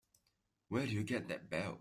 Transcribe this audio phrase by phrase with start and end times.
[0.69, 1.79] Where'd you get that belt?